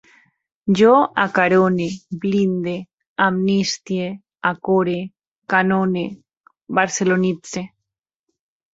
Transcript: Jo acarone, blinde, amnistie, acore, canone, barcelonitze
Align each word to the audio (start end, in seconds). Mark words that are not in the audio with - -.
Jo 0.77 0.93
acarone, 1.23 1.85
blinde, 2.23 2.73
amnistie, 3.27 4.09
acore, 4.53 4.99
canone, 5.55 6.05
barcelonitze 6.83 7.69